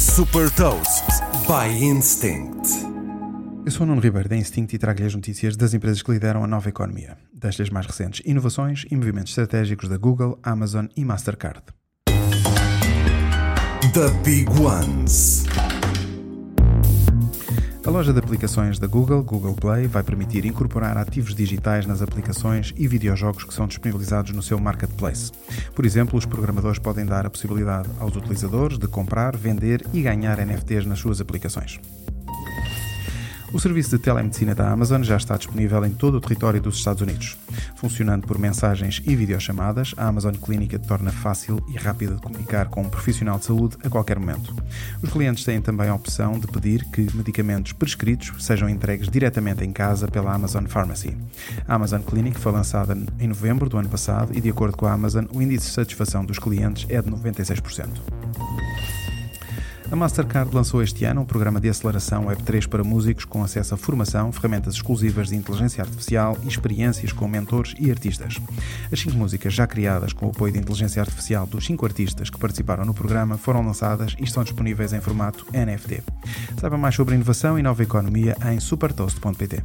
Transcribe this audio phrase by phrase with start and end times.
[0.00, 1.04] Super Toast
[1.46, 2.66] by Instinct.
[3.66, 6.42] Eu sou o Nuno Ribeiro da Instinct e trago-lhe as notícias das empresas que lideram
[6.42, 11.64] a nova economia, das mais recentes inovações e movimentos estratégicos da Google, Amazon e Mastercard.
[13.92, 15.44] The Big Ones.
[17.90, 22.72] A loja de aplicações da Google, Google Play, vai permitir incorporar ativos digitais nas aplicações
[22.76, 25.32] e videojogos que são disponibilizados no seu marketplace.
[25.74, 30.38] Por exemplo, os programadores podem dar a possibilidade aos utilizadores de comprar, vender e ganhar
[30.38, 31.80] NFTs nas suas aplicações.
[33.52, 37.02] O serviço de telemedicina da Amazon já está disponível em todo o território dos Estados
[37.02, 37.36] Unidos.
[37.74, 42.82] Funcionando por mensagens e videochamadas, a Amazon Clínica torna fácil e rápido de comunicar com
[42.82, 44.54] um profissional de saúde a qualquer momento.
[45.02, 49.72] Os clientes têm também a opção de pedir que medicamentos prescritos sejam entregues diretamente em
[49.72, 51.16] casa pela Amazon Pharmacy.
[51.66, 54.92] A Amazon Clinic foi lançada em novembro do ano passado e, de acordo com a
[54.92, 57.88] Amazon, o índice de satisfação dos clientes é de 96%.
[59.90, 63.76] A Mastercard lançou este ano um programa de aceleração Web3 para músicos com acesso a
[63.76, 68.38] formação, ferramentas exclusivas de inteligência artificial e experiências com mentores e artistas.
[68.92, 72.38] As cinco músicas já criadas com o apoio de inteligência artificial dos cinco artistas que
[72.38, 76.04] participaram no programa foram lançadas e estão disponíveis em formato NFT.
[76.60, 79.64] Saiba mais sobre inovação e nova economia em supertoast.pt.